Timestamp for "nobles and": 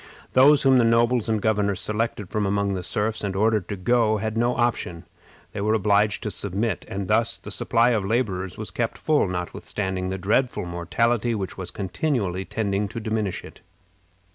0.83-1.39